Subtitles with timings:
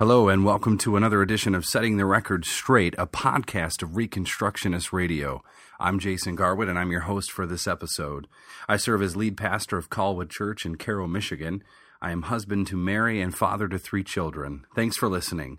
[0.00, 4.92] Hello, and welcome to another edition of Setting the Record Straight, a podcast of Reconstructionist
[4.92, 5.42] Radio.
[5.80, 8.28] I'm Jason Garwood, and I'm your host for this episode.
[8.68, 11.64] I serve as lead pastor of Colwood Church in Caro, Michigan.
[12.00, 14.64] I am husband to Mary and father to three children.
[14.72, 15.58] Thanks for listening.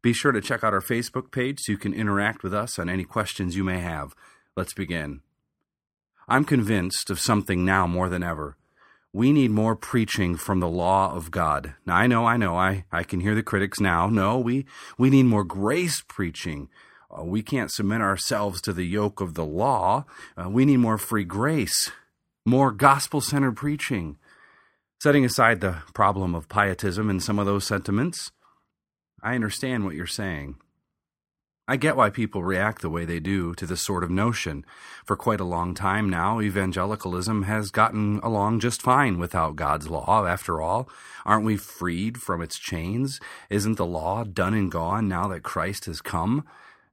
[0.00, 2.88] Be sure to check out our Facebook page so you can interact with us on
[2.88, 4.14] any questions you may have.
[4.54, 5.22] Let's begin.
[6.28, 8.56] I'm convinced of something now more than ever
[9.12, 11.74] we need more preaching from the law of God.
[11.84, 14.08] Now, I know, I know, I, I can hear the critics now.
[14.08, 14.64] No, we,
[14.96, 16.68] we need more grace preaching.
[17.10, 20.06] Uh, we can't submit ourselves to the yoke of the law.
[20.36, 21.90] Uh, we need more free grace,
[22.46, 24.16] more gospel centered preaching.
[25.02, 28.30] Setting aside the problem of pietism and some of those sentiments,
[29.22, 30.56] I understand what you're saying.
[31.68, 34.64] I get why people react the way they do to this sort of notion.
[35.04, 40.26] For quite a long time now, evangelicalism has gotten along just fine without God's law,
[40.26, 40.88] after all.
[41.24, 43.20] Aren't we freed from its chains?
[43.48, 46.44] Isn't the law done and gone now that Christ has come?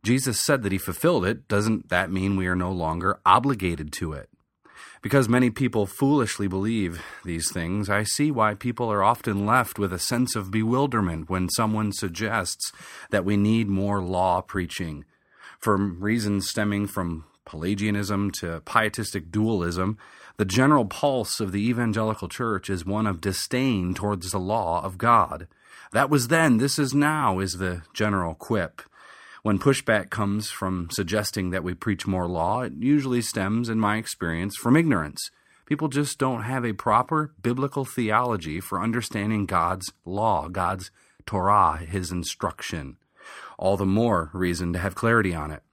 [0.03, 1.47] Jesus said that he fulfilled it.
[1.47, 4.29] Doesn't that mean we are no longer obligated to it?
[5.01, 9.93] Because many people foolishly believe these things, I see why people are often left with
[9.93, 12.73] a sense of bewilderment when someone suggests
[13.09, 15.05] that we need more law preaching.
[15.57, 19.97] For reasons stemming from Pelagianism to pietistic dualism,
[20.37, 24.97] the general pulse of the evangelical church is one of disdain towards the law of
[24.97, 25.47] God.
[25.91, 28.81] That was then, this is now, is the general quip.
[29.41, 33.97] When pushback comes from suggesting that we preach more law, it usually stems, in my
[33.97, 35.31] experience, from ignorance.
[35.65, 40.91] People just don't have a proper biblical theology for understanding God's law, God's
[41.25, 42.97] Torah, His instruction.
[43.57, 45.63] All the more reason to have clarity on it.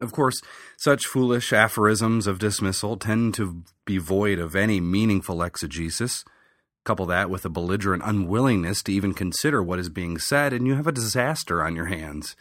[0.00, 0.40] Of course,
[0.76, 6.24] such foolish aphorisms of dismissal tend to be void of any meaningful exegesis.
[6.84, 10.74] Couple that with a belligerent unwillingness to even consider what is being said, and you
[10.74, 12.36] have a disaster on your hands.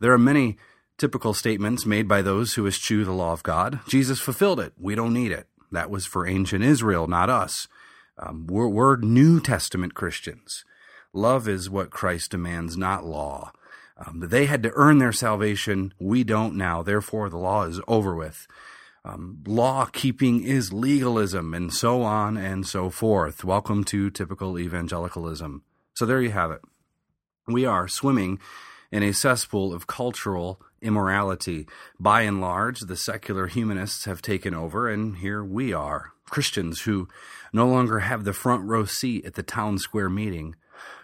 [0.00, 0.56] There are many
[0.98, 3.80] typical statements made by those who eschew the law of God.
[3.88, 4.72] Jesus fulfilled it.
[4.78, 5.46] We don't need it.
[5.72, 7.68] That was for ancient Israel, not us.
[8.18, 10.64] Um, we're, we're New Testament Christians.
[11.12, 13.52] Love is what Christ demands, not law.
[13.98, 15.94] Um, they had to earn their salvation.
[15.98, 16.82] We don't now.
[16.82, 18.46] Therefore, the law is over with.
[19.04, 23.44] Um, law keeping is legalism, and so on and so forth.
[23.44, 25.62] Welcome to typical evangelicalism.
[25.94, 26.60] So there you have it.
[27.46, 28.40] We are swimming
[28.90, 31.66] in a cesspool of cultural immorality.
[31.98, 37.08] By and large, the secular humanists have taken over, and here we are, Christians who
[37.52, 40.54] no longer have the front row seat at the town square meeting.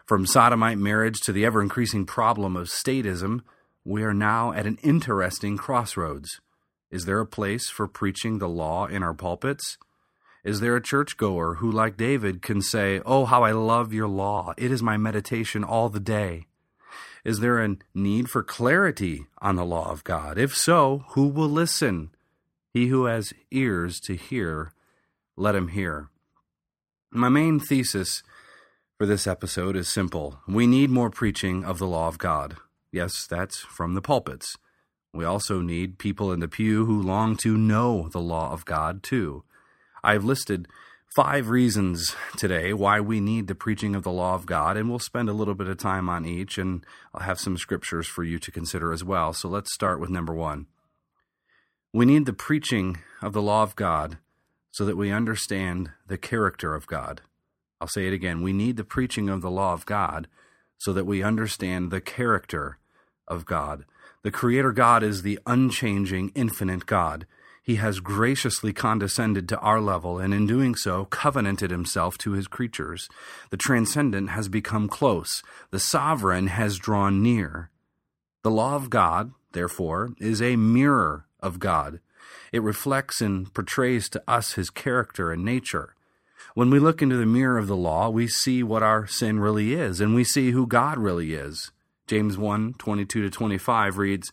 [0.07, 3.41] From sodomite marriage to the ever increasing problem of statism,
[3.85, 6.41] we are now at an interesting crossroads.
[6.91, 9.79] Is there a place for preaching the law in our pulpits?
[10.45, 14.55] Is there a churchgoer who, like David, can say, Oh, how I love your law!
[14.59, 16.47] It is my meditation all the day.
[17.25, 20.39] Is there a need for clarity on the law of God?
[20.39, 22.11] If so, who will listen?
[22.75, 24.73] He who has ears to hear,
[25.37, 26.09] let him hear.
[27.13, 28.25] My main thesis
[28.99, 30.41] for this episode is simple.
[30.49, 32.57] We need more preaching of the law of God.
[32.91, 34.57] Yes, that's from the pulpits.
[35.15, 39.03] We also need people in the pew who long to know the law of God,
[39.03, 39.45] too.
[40.03, 40.67] I've listed
[41.15, 44.99] five reasons today why we need the preaching of the law of God, and we'll
[44.99, 48.39] spend a little bit of time on each, and I'll have some scriptures for you
[48.39, 49.35] to consider as well.
[49.35, 50.67] So let's start with number one.
[51.93, 54.17] We need the preaching of the law of God
[54.71, 57.21] so that we understand the character of God.
[57.79, 58.41] I'll say it again.
[58.41, 60.29] We need the preaching of the law of God
[60.79, 62.79] so that we understand the character
[63.29, 63.85] of God.
[64.23, 67.27] The Creator God is the unchanging, infinite God.
[67.63, 72.49] He has graciously condescended to our level, and in doing so, covenanted himself to his
[72.49, 73.09] creatures.
[73.51, 77.71] The transcendent has become close, the sovereign has drawn near.
[78.43, 82.01] The law of God, therefore, is a mirror of God.
[82.51, 85.95] It reflects and portrays to us his character and nature.
[86.55, 89.73] When we look into the mirror of the law, we see what our sin really
[89.73, 91.71] is, and we see who God really is.
[92.09, 94.33] James 1 22 to 25 reads,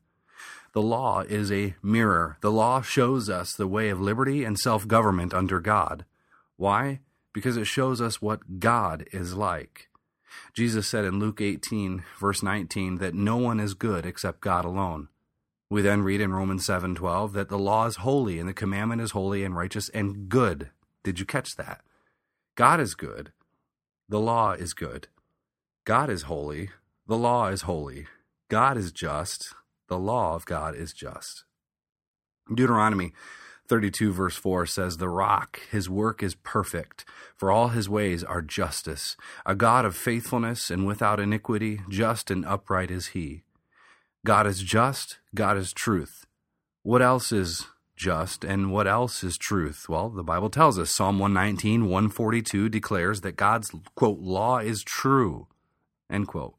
[0.73, 2.37] The law is a mirror.
[2.41, 6.05] The law shows us the way of liberty and self government under God.
[6.55, 7.01] Why?
[7.33, 9.89] Because it shows us what God is like.
[10.53, 15.09] Jesus said in Luke 18, verse 19, that no one is good except God alone.
[15.69, 19.11] We then read in Romans 7:12 that the law is holy and the commandment is
[19.11, 20.69] holy and righteous and good.
[21.03, 21.81] Did you catch that?
[22.55, 23.31] God is good.
[24.09, 25.07] The law is good.
[25.85, 26.71] God is holy.
[27.07, 28.07] The law is holy.
[28.49, 29.53] God is just.
[29.91, 31.43] The law of God is just.
[32.47, 33.11] Deuteronomy
[33.67, 37.03] 32 verse 4 says, The rock, his work is perfect,
[37.35, 39.17] for all his ways are justice.
[39.45, 43.43] A God of faithfulness and without iniquity, just and upright is he.
[44.25, 46.25] God is just, God is truth.
[46.83, 47.67] What else is
[47.97, 49.89] just and what else is truth?
[49.89, 55.47] Well, the Bible tells us Psalm 119, 142 declares that God's, quote, law is true,
[56.09, 56.55] end quote.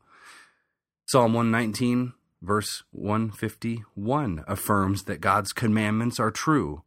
[1.07, 2.13] Psalm 119,
[2.43, 6.83] verse 151 affirms that God's commandments are true.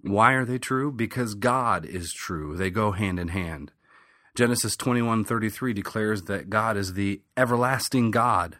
[0.00, 0.90] Why are they true?
[0.90, 2.56] Because God is true.
[2.56, 3.72] They go hand in hand.
[4.34, 8.58] Genesis 21:33 declares that God is the everlasting God.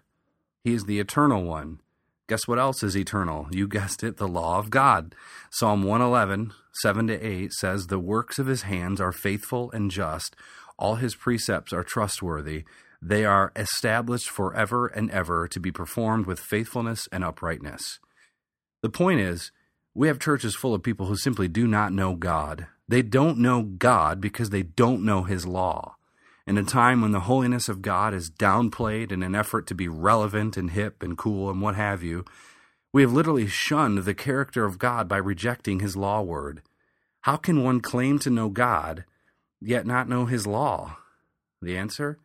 [0.63, 1.81] He is the eternal one.
[2.29, 3.47] Guess what else is eternal?
[3.53, 5.15] You guessed it, the law of God.
[5.51, 6.53] Psalm 111,
[6.83, 10.35] 7 to 8 says, The works of his hands are faithful and just.
[10.77, 12.65] All his precepts are trustworthy.
[13.03, 18.01] They are established forever and ever to be performed with faithfulness and uprightness.
[18.83, 19.53] The point is,
[19.95, 22.67] we have churches full of people who simply do not know God.
[22.89, 25.97] They don't know God because they don't know his law
[26.47, 29.89] in a time when the holiness of God is downplayed in an effort to be
[29.89, 32.25] relevant and hip and cool and what have you,
[32.93, 36.63] we have literally shunned the character of God by rejecting his law word.
[37.23, 39.05] How can one claim to know God,
[39.61, 40.99] yet not know his law?
[41.61, 42.21] The answer?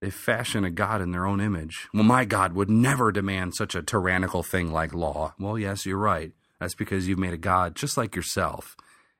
[0.00, 1.88] They fashion a God in their own image.
[1.92, 5.34] Well, my God would never demand such a tyrannical thing like law.
[5.38, 6.32] Well, yes, you're right.
[6.60, 8.76] That's because you've made a God just like yourself,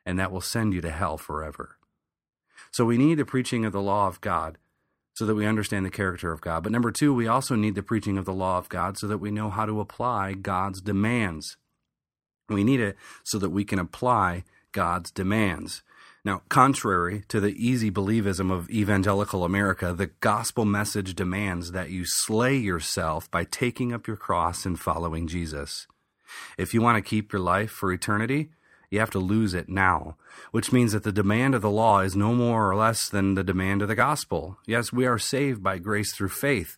[0.07, 1.77] and that will send you to hell forever.
[2.71, 4.59] So we need the preaching of the law of God
[5.15, 6.63] so that we understand the character of God.
[6.63, 9.19] But number two, we also need the preaching of the law of God so that
[9.19, 11.57] we know how to apply God's demands.
[12.49, 15.83] We need it so that we can apply God's demands.
[16.25, 22.05] Now, contrary to the easy believism of evangelical America, the gospel message demands that you
[22.05, 25.87] slay yourself by taking up your cross and following Jesus.
[26.59, 28.51] If you want to keep your life for eternity,
[28.91, 30.17] you have to lose it now,
[30.51, 33.45] which means that the demand of the law is no more or less than the
[33.45, 34.59] demand of the gospel.
[34.67, 36.77] Yes, we are saved by grace through faith,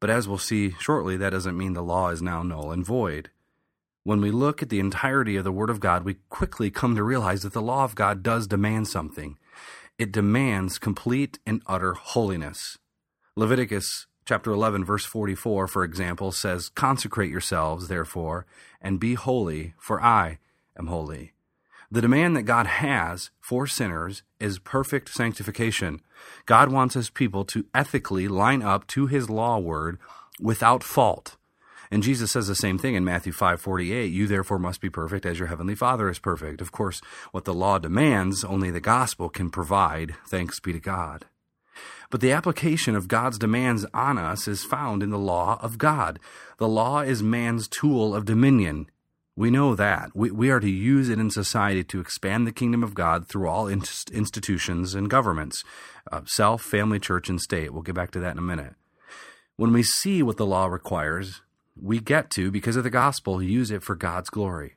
[0.00, 3.30] but as we'll see shortly, that doesn't mean the law is now null and void.
[4.08, 7.02] When we look at the entirety of the Word of God, we quickly come to
[7.02, 9.36] realize that the law of God does demand something.
[9.98, 12.78] It demands complete and utter holiness.
[13.36, 18.46] Leviticus chapter 11 verse 44 for example says consecrate yourselves therefore
[18.80, 20.38] and be holy for I
[20.74, 21.34] am holy.
[21.90, 26.00] The demand that God has for sinners is perfect sanctification.
[26.46, 29.98] God wants his people to ethically line up to his law word
[30.40, 31.36] without fault.
[31.90, 35.38] And Jesus says the same thing in Matthew 5:48, you therefore must be perfect as
[35.38, 36.60] your heavenly Father is perfect.
[36.60, 37.00] Of course,
[37.32, 40.14] what the law demands, only the gospel can provide.
[40.26, 41.24] Thanks be to God.
[42.10, 46.18] But the application of God's demands on us is found in the law of God.
[46.56, 48.86] The law is man's tool of dominion.
[49.36, 50.16] We know that.
[50.16, 53.48] We, we are to use it in society to expand the kingdom of God through
[53.48, 55.64] all institutions and governments
[56.10, 57.72] uh, self, family, church, and state.
[57.72, 58.74] We'll get back to that in a minute.
[59.56, 61.42] When we see what the law requires,
[61.82, 64.74] we get to, because of the gospel, use it for God's glory.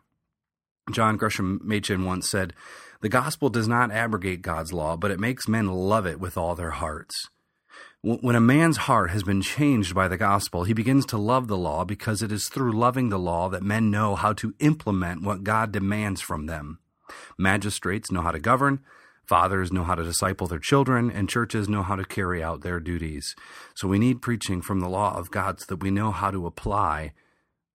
[0.91, 2.53] John Gresham Machen once said,
[3.01, 6.55] The gospel does not abrogate God's law, but it makes men love it with all
[6.55, 7.29] their hearts.
[8.03, 11.57] When a man's heart has been changed by the gospel, he begins to love the
[11.57, 15.43] law because it is through loving the law that men know how to implement what
[15.43, 16.79] God demands from them.
[17.37, 18.79] Magistrates know how to govern,
[19.31, 22.81] fathers know how to disciple their children, and churches know how to carry out their
[22.81, 23.33] duties.
[23.73, 26.45] So we need preaching from the law of God so that we know how to
[26.45, 27.13] apply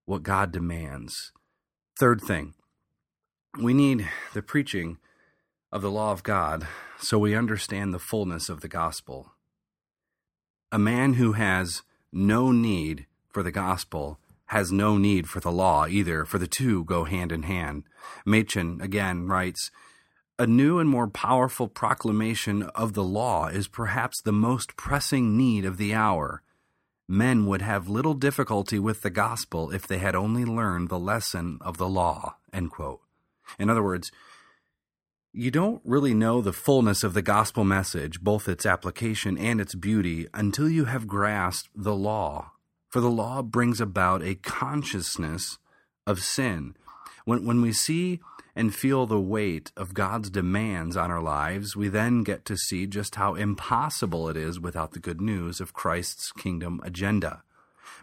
[0.04, 1.32] what God demands.
[1.98, 2.52] Third thing,
[3.58, 4.98] we need the preaching
[5.72, 6.66] of the law of God
[6.98, 9.32] so we understand the fullness of the gospel
[10.70, 11.82] a man who has
[12.12, 16.84] no need for the gospel has no need for the law either, for the two
[16.84, 17.84] go hand in hand.
[18.24, 19.70] Machen again writes,
[20.38, 25.64] a new and more powerful proclamation of the law is perhaps the most pressing need
[25.64, 26.42] of the hour.
[27.08, 31.58] Men would have little difficulty with the gospel if they had only learned the lesson
[31.60, 32.36] of the law.
[32.52, 34.10] In other words,
[35.32, 39.74] you don't really know the fullness of the gospel message, both its application and its
[39.74, 42.52] beauty, until you have grasped the law.
[42.88, 45.58] For the law brings about a consciousness
[46.06, 46.74] of sin.
[47.24, 48.20] When, when we see
[48.56, 52.86] and feel the weight of God's demands on our lives, we then get to see
[52.86, 57.42] just how impossible it is without the good news of Christ's kingdom agenda.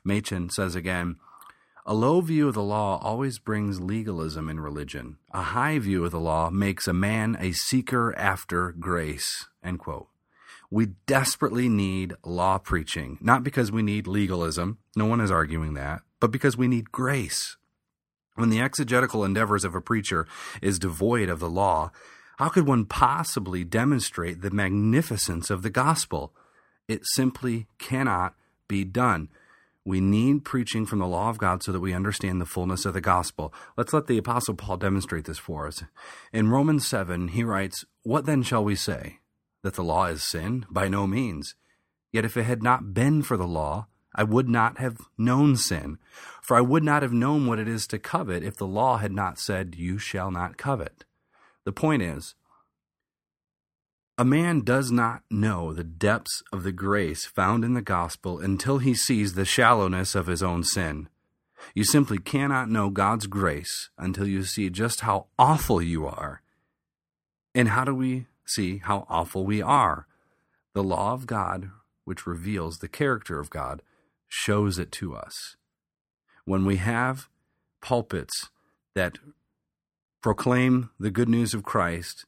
[0.04, 1.18] Machen says again,
[1.86, 5.18] a low view of the law always brings legalism in religion.
[5.34, 9.48] A high view of the law makes a man a seeker after grace.
[10.70, 16.04] We desperately need law preaching, not because we need legalism, no one is arguing that,
[16.20, 17.58] but because we need grace.
[18.36, 20.28] When the exegetical endeavors of a preacher
[20.62, 21.92] is devoid of the law,
[22.38, 26.34] how could one possibly demonstrate the magnificence of the gospel?
[26.88, 28.34] It simply cannot
[28.68, 29.30] be done.
[29.86, 32.94] We need preaching from the law of God so that we understand the fullness of
[32.94, 33.54] the gospel.
[33.78, 35.84] Let's let the Apostle Paul demonstrate this for us.
[36.32, 39.20] In Romans 7, he writes, What then shall we say?
[39.62, 40.66] That the law is sin?
[40.70, 41.56] By no means.
[42.12, 45.98] Yet if it had not been for the law, I would not have known sin.
[46.42, 49.12] For I would not have known what it is to covet if the law had
[49.12, 51.06] not said, You shall not covet.
[51.64, 52.36] The point is,
[54.18, 58.78] a man does not know the depths of the grace found in the gospel until
[58.78, 61.10] he sees the shallowness of his own sin.
[61.74, 66.42] You simply cannot know God's grace until you see just how awful you are.
[67.56, 70.08] And how do we see how awful we are?
[70.74, 71.72] The law of God,
[72.04, 73.82] which reveals the character of God,
[74.36, 75.56] shows it to us.
[76.46, 77.30] When we have
[77.82, 78.50] pulpits
[78.96, 79.20] that
[80.22, 82.26] proclaim the good news of Christ,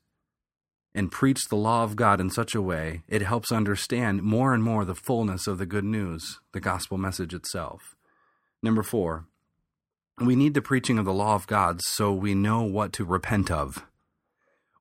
[0.94, 4.64] and preach the law of God in such a way, it helps understand more and
[4.64, 7.96] more the fullness of the good news, the gospel message itself.
[8.64, 9.26] Number four,
[10.22, 13.52] we need the preaching of the law of God so we know what to repent
[13.52, 13.86] of.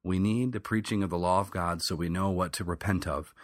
[0.04, 3.08] We need the preaching of the law of God so we know what to repent
[3.08, 3.34] of.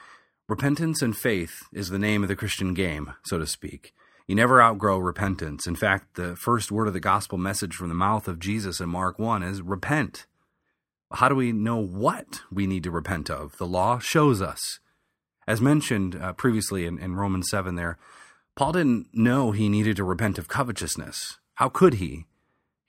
[0.51, 3.95] Repentance and faith is the name of the Christian game, so to speak.
[4.27, 5.65] You never outgrow repentance.
[5.69, 8.89] In fact, the first word of the gospel message from the mouth of Jesus in
[8.89, 10.27] Mark 1 is repent.
[11.13, 13.59] How do we know what we need to repent of?
[13.59, 14.81] The law shows us.
[15.47, 17.97] As mentioned uh, previously in, in Romans 7 there,
[18.57, 21.39] Paul didn't know he needed to repent of covetousness.
[21.55, 22.27] How could he?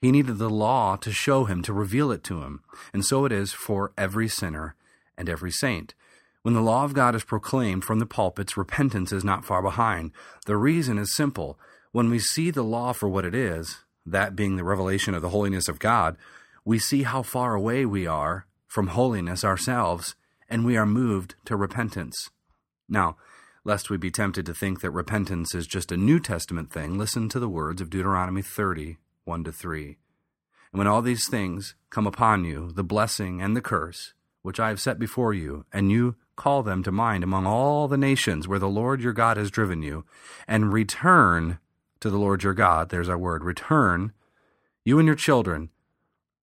[0.00, 2.64] He needed the law to show him, to reveal it to him.
[2.92, 4.74] And so it is for every sinner
[5.16, 5.94] and every saint.
[6.42, 10.10] When the law of God is proclaimed from the pulpits, repentance is not far behind.
[10.46, 11.58] The reason is simple.
[11.92, 15.28] When we see the law for what it is, that being the revelation of the
[15.28, 16.16] holiness of God,
[16.64, 20.16] we see how far away we are from holiness ourselves,
[20.48, 22.30] and we are moved to repentance.
[22.88, 23.16] Now,
[23.64, 27.28] lest we be tempted to think that repentance is just a New Testament thing, listen
[27.28, 29.98] to the words of Deuteronomy 30, 1 to 3.
[30.72, 34.70] And when all these things come upon you, the blessing and the curse, which I
[34.70, 38.58] have set before you, and you call them to mind among all the nations where
[38.58, 40.04] the Lord your God has driven you,
[40.48, 41.60] and return
[42.00, 44.12] to the Lord your God, there's our word, return,
[44.84, 45.70] you and your children,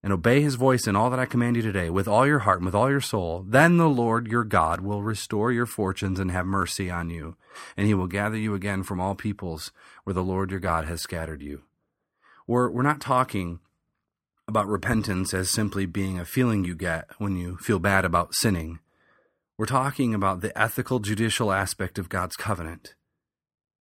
[0.02, 2.60] and obey his voice in all that I command you today with all your heart
[2.60, 6.32] and with all your soul, then the Lord your God will restore your fortunes and
[6.32, 7.36] have mercy on you,
[7.76, 9.74] and he will gather you again from all peoples
[10.06, 11.64] where the Lord your God has scattered you.
[12.48, 13.60] We're, we're not talking
[14.48, 18.80] about repentance as simply being a feeling you get when you feel bad about sinning.
[19.60, 22.96] We're talking about the ethical judicial aspect of God's covenant.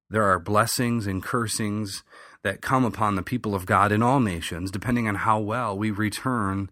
[0.10, 2.04] There are blessings and cursings
[2.42, 5.92] that come upon the people of God in all nations, depending on how well we
[5.92, 6.72] return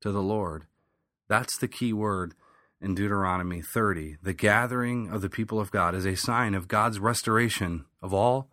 [0.00, 0.64] to the Lord.
[1.28, 2.32] That's the key word
[2.80, 4.16] in Deuteronomy 30.
[4.22, 8.48] The gathering of the people of God is a sign of God's restoration of all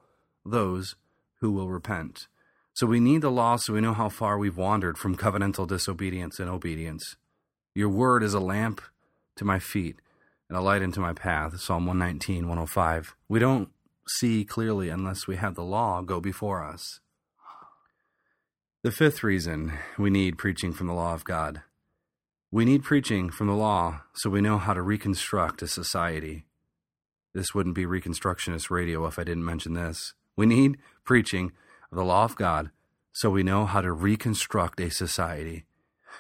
[0.46, 0.98] those
[1.40, 2.28] who will repent.
[2.74, 6.38] So we need the law so we know how far we've wandered from covenantal disobedience
[6.38, 7.16] and obedience.
[7.74, 8.82] Your word is a lamp
[9.36, 9.98] to my feet
[10.50, 11.60] and a light into my path.
[11.60, 13.16] Psalm 119, 105.
[13.28, 13.70] We don't
[14.08, 17.00] see clearly unless we have the law go before us.
[18.84, 21.62] The fifth reason we need preaching from the law of God.
[22.52, 26.46] We need preaching from the law so we know how to reconstruct a society.
[27.34, 30.14] This wouldn't be Reconstructionist radio if I didn't mention this.
[30.38, 31.52] We need preaching
[31.92, 32.70] of the law of God
[33.12, 35.66] so we know how to reconstruct a society.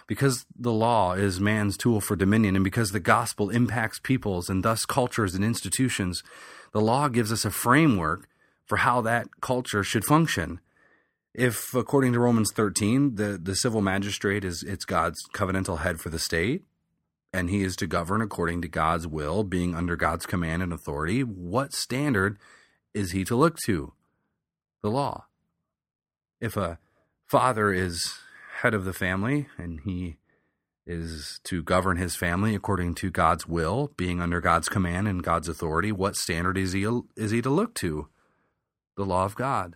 [0.07, 4.63] Because the law is man's tool for dominion, and because the gospel impacts peoples and
[4.63, 6.23] thus cultures and institutions,
[6.71, 8.27] the law gives us a framework
[8.65, 10.59] for how that culture should function.
[11.33, 16.09] If, according to Romans 13, the, the civil magistrate is it's God's covenantal head for
[16.09, 16.63] the state,
[17.33, 21.21] and he is to govern according to God's will, being under God's command and authority,
[21.21, 22.37] what standard
[22.93, 23.93] is he to look to?
[24.81, 25.25] The law.
[26.39, 26.79] If a
[27.27, 28.13] father is
[28.65, 30.17] head of the family and he
[30.87, 35.47] is to govern his family according to God's will, being under God's command and God's
[35.47, 36.83] authority, what standard is he
[37.15, 38.09] is he to look to?
[38.97, 39.75] The law of God.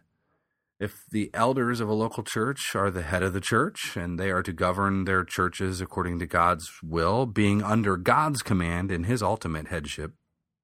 [0.79, 4.31] If the elders of a local church are the head of the church and they
[4.31, 9.21] are to govern their churches according to God's will, being under God's command in his
[9.21, 10.13] ultimate headship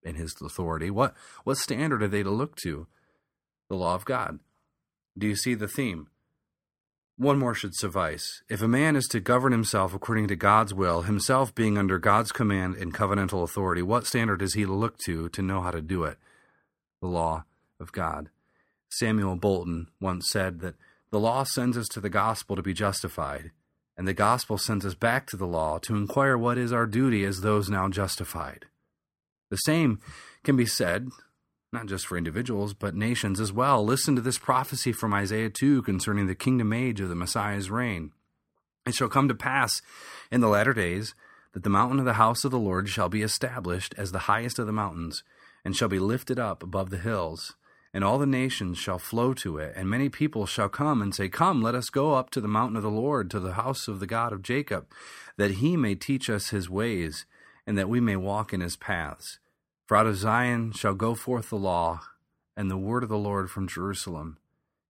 [0.04, 1.14] and his authority, what,
[1.44, 2.88] what standard are they to look to?
[3.70, 4.40] The law of God.
[5.16, 6.08] Do you see the theme?
[7.18, 8.44] One more should suffice.
[8.50, 12.34] If a man is to govern himself according to God's will, himself being under God's
[12.34, 15.82] command and covenantal authority, what standard is he to look to to know how to
[15.82, 16.18] do it?
[17.02, 17.46] The law
[17.80, 18.30] of God.
[18.90, 20.76] Samuel Bolton once said that
[21.10, 23.52] the law sends us to the gospel to be justified,
[23.98, 27.24] and the gospel sends us back to the law to inquire what is our duty
[27.24, 28.66] as those now justified.
[29.50, 30.02] The same
[30.44, 31.08] can be said,
[31.76, 33.86] not just for individuals, but nations as well.
[33.86, 38.12] Listen to this prophecy from Isaiah 2 concerning the kingdom age of the Messiah's reign.
[38.88, 39.82] It shall come to pass
[40.32, 41.14] in the latter days
[41.54, 44.58] that the mountain of the house of the Lord shall be established as the highest
[44.58, 45.24] of the mountains,
[45.64, 47.56] and shall be lifted up above the hills
[47.96, 51.30] and all the nations shall flow to it, and many people shall come and say,
[51.30, 54.02] Come, let us go up to the mountain of the Lord, to the house of
[54.02, 54.86] the God of Jacob,
[55.38, 57.26] that he may teach us his ways,
[57.66, 59.40] and that we may walk in his paths.
[59.86, 62.02] For out of Zion shall go forth the law,
[62.58, 64.38] and the word of the Lord from Jerusalem.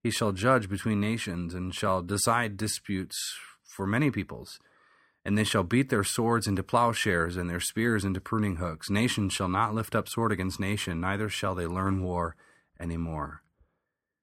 [0.02, 4.58] He shall judge between nations, and shall decide disputes for many peoples.
[5.24, 8.88] And they shall beat their swords into plowshares, and their spears into pruning hooks.
[8.88, 12.36] Nation shall not lift up sword against nation, neither shall they learn war
[12.80, 13.42] any more.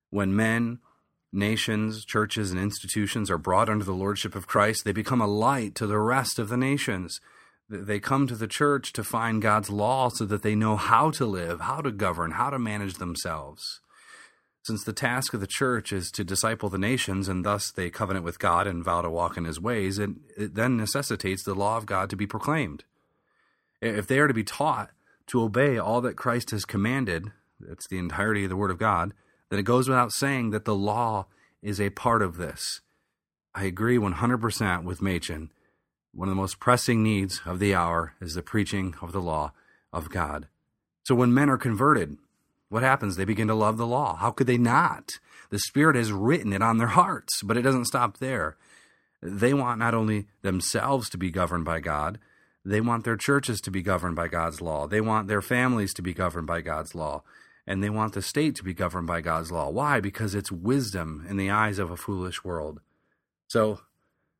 [0.09, 0.79] When men,
[1.31, 5.75] nations, churches, and institutions are brought under the lordship of Christ, they become a light
[5.75, 7.19] to the rest of the nations.
[7.69, 11.25] They come to the church to find God's law so that they know how to
[11.25, 13.79] live, how to govern, how to manage themselves.
[14.63, 18.23] Since the task of the church is to disciple the nations, and thus they covenant
[18.23, 21.75] with God and vow to walk in his ways, it, it then necessitates the law
[21.75, 22.85] of God to be proclaimed.
[23.81, 24.91] If they are to be taught
[25.27, 29.13] to obey all that Christ has commanded, that's the entirety of the Word of God,
[29.49, 31.27] then it goes without saying that the law
[31.61, 32.79] is a part of this.
[33.53, 35.51] I agree 100% with Machen.
[36.13, 39.51] One of the most pressing needs of the hour is the preaching of the law
[39.91, 40.47] of God.
[41.03, 42.17] So when men are converted,
[42.69, 43.15] what happens?
[43.15, 44.15] They begin to love the law.
[44.15, 45.11] How could they not?
[45.49, 48.57] The Spirit has written it on their hearts, but it doesn't stop there.
[49.21, 52.19] They want not only themselves to be governed by God,
[52.65, 54.87] they want their churches to be governed by God's law.
[54.87, 57.23] They want their families to be governed by God's law
[57.65, 59.69] and they want the state to be governed by God's law.
[59.69, 59.99] Why?
[59.99, 62.81] Because it's wisdom in the eyes of a foolish world.
[63.47, 63.81] So,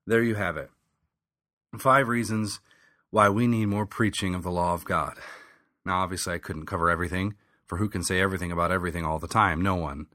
[0.05, 0.69] there you have it.
[1.77, 2.59] Five reasons
[3.09, 5.17] why we need more preaching of the law of God.
[5.85, 7.33] Now, obviously, I couldn't cover everything,
[7.65, 9.59] for who can say everything about everything all the time?
[9.59, 10.05] No one.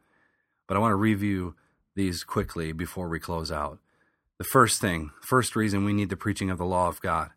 [0.68, 1.56] But I want to review
[1.96, 3.80] these quickly before we close out.
[4.38, 7.30] The first thing, first reason we need the preaching of the law of God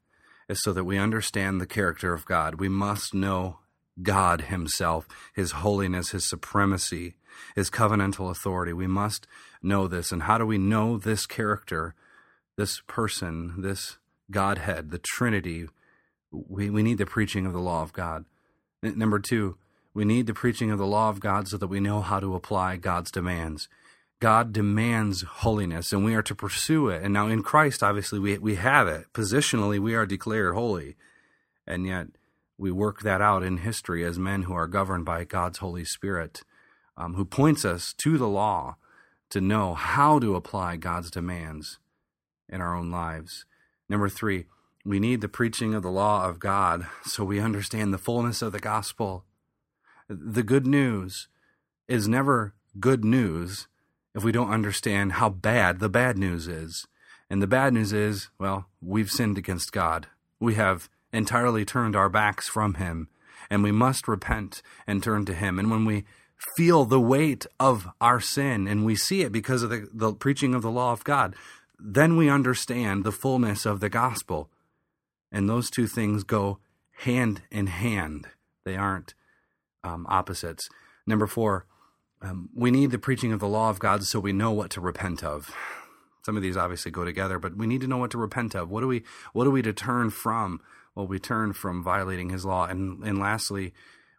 [0.48, 2.56] is so that we understand the character of God.
[2.56, 3.58] We must know
[4.04, 7.16] God Himself, His holiness, His supremacy,
[7.56, 8.72] His covenantal authority.
[8.72, 9.26] We must
[9.64, 10.12] know this.
[10.12, 11.96] And how do we know this character,
[12.56, 13.98] this person, this
[14.32, 15.68] Godhead, the Trinity?
[16.32, 18.26] We, we need the preaching of the law of God.
[18.82, 19.58] Number two,
[19.94, 22.36] we need the preaching of the law of God so that we know how to
[22.36, 23.68] apply God's demands.
[24.20, 27.04] God demands holiness, and we are to pursue it.
[27.04, 29.12] And now in Christ, obviously, we, we have it.
[29.14, 30.96] Positionally, we are declared holy.
[31.68, 32.08] And yet,
[32.58, 36.44] we work that out in history as men who are governed by God's Holy Spirit,
[36.96, 38.76] um, who points us to the law
[39.32, 41.80] to know how to apply God's demands
[42.48, 43.46] in our own lives.
[43.92, 44.46] Number three,
[44.86, 48.54] we need the preaching of the law of God so we understand the fullness of
[48.54, 49.26] the gospel.
[50.08, 51.28] The good news
[51.90, 53.68] is never good news
[54.16, 56.88] if we don't understand how bad the bad news is.
[57.30, 60.08] And the bad news is, well, we've sinned against God.
[60.40, 63.10] We have entirely turned our backs from Him,
[63.50, 65.60] and we must repent and turn to Him.
[65.60, 66.06] And when we
[66.56, 70.56] feel the weight of our sin and we see it because of the, the preaching
[70.56, 71.36] of the law of God,
[71.84, 74.50] then we understand the fullness of the gospel.
[75.32, 76.60] And those two things go
[77.00, 78.28] hand in hand,
[78.64, 79.14] they aren't
[79.84, 80.70] um, opposites.
[81.08, 81.66] Number four,
[82.22, 84.82] um, we need the preaching of the law of God so we know what to
[84.82, 85.56] repent of.
[86.24, 88.70] Some of these obviously go together, but we need to know what to repent of.
[88.70, 90.62] What do we what do we to turn from?
[90.94, 92.66] Well, we turn from violating his law.
[92.66, 93.74] And, and lastly,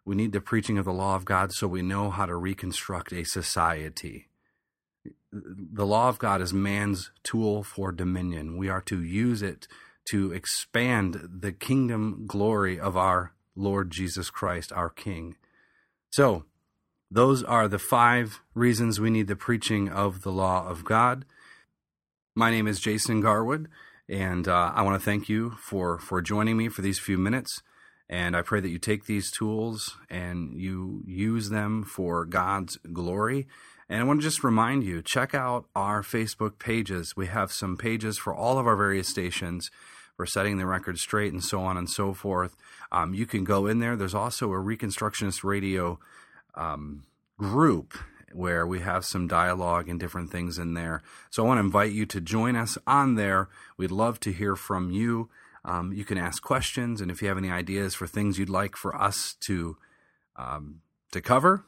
[0.05, 3.13] we need the preaching of the law of God so we know how to reconstruct
[3.13, 4.27] a society.
[5.33, 8.57] The law of God is man's tool for dominion.
[8.57, 9.67] We are to use it
[10.05, 15.35] to expand the kingdom glory of our Lord Jesus Christ, our King.
[16.11, 16.45] So,
[17.09, 21.25] those are the five reasons we need the preaching of the law of God.
[22.35, 23.69] My name is Jason Garwood,
[24.09, 27.61] and uh, I want to thank you for, for joining me for these few minutes.
[28.09, 33.47] And I pray that you take these tools and you use them for God's glory.
[33.89, 37.15] And I want to just remind you check out our Facebook pages.
[37.15, 39.69] We have some pages for all of our various stations
[40.15, 42.55] for setting the record straight and so on and so forth.
[42.91, 43.95] Um, you can go in there.
[43.95, 45.99] There's also a Reconstructionist Radio
[46.55, 47.03] um,
[47.37, 47.97] group
[48.31, 51.01] where we have some dialogue and different things in there.
[51.29, 53.49] So I want to invite you to join us on there.
[53.77, 55.29] We'd love to hear from you.
[55.65, 58.75] Um, you can ask questions, and if you have any ideas for things you'd like
[58.75, 59.77] for us to
[60.35, 61.63] um, to cover,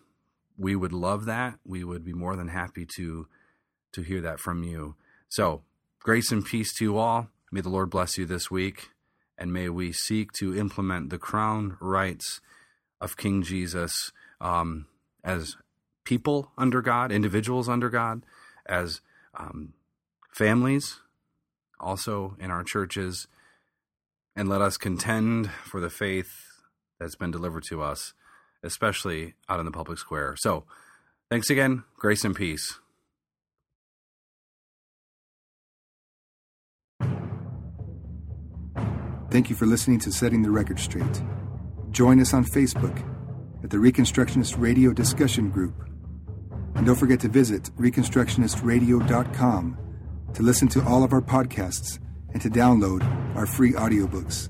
[0.58, 1.60] we would love that.
[1.66, 3.28] We would be more than happy to
[3.94, 4.96] to hear that from you.
[5.30, 5.64] So,
[6.00, 7.30] grace and peace to you all.
[7.52, 8.90] May the Lord bless you this week,
[9.38, 12.42] and may we seek to implement the crown rights
[13.00, 14.88] of King Jesus um,
[15.24, 15.56] as
[16.04, 18.24] people under God, individuals under God,
[18.66, 19.02] as
[19.38, 19.74] um,
[20.34, 21.00] families,
[21.80, 23.28] also in our churches,
[24.36, 26.62] and let us contend for the faith
[27.00, 28.14] that's been delivered to us,
[28.66, 30.36] especially out in the public square.
[30.38, 30.66] So,
[31.30, 31.84] thanks again.
[31.98, 32.80] Grace and peace.
[39.32, 41.24] Thank you for listening to Setting the Record Straight.
[41.92, 43.04] Join us on Facebook
[43.64, 45.74] at the Reconstructionist Radio Discussion Group.
[46.76, 49.78] And don't forget to visit ReconstructionistRadio.com
[50.34, 52.00] to listen to all of our podcasts
[52.34, 53.04] and to download
[53.36, 54.50] our free audiobooks.